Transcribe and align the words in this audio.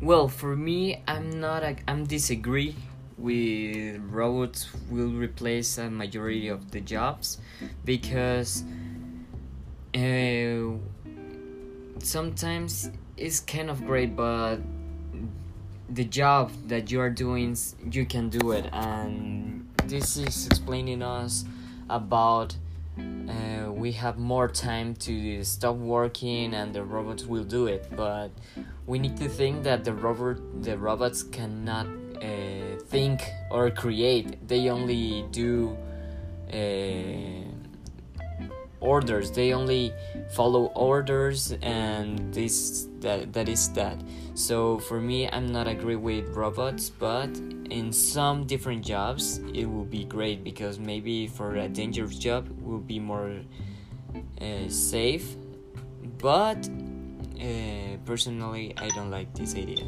well, 0.00 0.28
for 0.28 0.56
me, 0.56 1.02
I'm 1.06 1.40
not. 1.40 1.62
A, 1.62 1.76
I'm 1.86 2.06
disagree 2.06 2.74
with 3.18 4.00
robots 4.08 4.68
will 4.90 5.10
replace 5.10 5.76
a 5.76 5.90
majority 5.90 6.48
of 6.48 6.70
the 6.70 6.80
jobs 6.80 7.38
because 7.84 8.64
uh, 9.94 10.70
sometimes 11.98 12.90
it's 13.16 13.40
kind 13.40 13.68
of 13.68 13.84
great, 13.86 14.16
but 14.16 14.58
the 15.90 16.04
job 16.04 16.50
that 16.68 16.90
you 16.90 17.00
are 17.00 17.10
doing, 17.10 17.56
you 17.90 18.06
can 18.06 18.30
do 18.30 18.52
it, 18.52 18.66
and 18.72 19.68
this 19.84 20.16
is 20.16 20.46
explaining 20.46 21.02
us 21.02 21.44
about 21.90 22.56
uh, 22.98 23.49
we 23.80 23.92
have 23.92 24.18
more 24.18 24.48
time 24.48 24.94
to 24.94 25.42
stop 25.42 25.76
working 25.76 26.54
and 26.54 26.74
the 26.74 26.82
robots 26.82 27.24
will 27.24 27.44
do 27.44 27.66
it 27.66 27.86
but 27.96 28.30
we 28.86 28.98
need 28.98 29.16
to 29.16 29.28
think 29.28 29.62
that 29.62 29.84
the 29.84 29.92
robot 29.92 30.36
the 30.62 30.76
robots 30.76 31.22
cannot 31.22 31.86
uh, 32.20 32.76
think 32.88 33.22
or 33.50 33.70
create. 33.70 34.46
They 34.46 34.68
only 34.68 35.24
do 35.30 35.76
uh, 36.52 36.56
orders. 38.94 39.30
They 39.30 39.52
only 39.52 39.92
follow 40.30 40.64
orders 40.90 41.40
and 41.62 42.34
this 42.34 42.88
that 43.00 43.32
that 43.32 43.48
is 43.48 43.62
that. 43.78 43.98
So 44.34 44.78
for 44.88 45.00
me 45.00 45.28
i'm 45.28 45.48
not 45.58 45.66
agree 45.76 46.00
with 46.10 46.24
robots 46.42 46.90
but 46.90 47.30
in 47.78 47.92
some 47.92 48.36
different 48.52 48.82
jobs 48.84 49.24
it 49.54 49.66
will 49.72 49.88
be 49.98 50.04
great 50.04 50.38
because 50.50 50.78
maybe 50.78 51.16
for 51.26 51.48
a 51.66 51.68
dangerous 51.68 52.16
job 52.18 52.42
will 52.66 52.84
be 52.94 52.98
more 52.98 53.32
uh, 54.40 54.68
safe. 54.68 55.26
But 56.18 56.68
uh, 57.40 57.96
personally 58.04 58.74
i 58.76 58.88
don't 58.88 59.10
like 59.10 59.32
this 59.34 59.54
idea 59.54 59.86